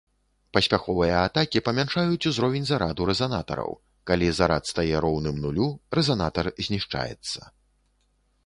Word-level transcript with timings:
Паспяховыя 0.57 1.17
атакі 1.27 1.59
памяншаюць 1.67 2.27
узровень 2.31 2.65
зараду 2.69 3.01
рэзанатараў, 3.11 3.69
калі 4.13 4.33
зарад 4.39 4.63
стае 4.73 4.95
роўным 5.07 5.35
нулю 5.45 5.67
рэзанатар 5.99 6.45
знішчаецца. 6.69 7.39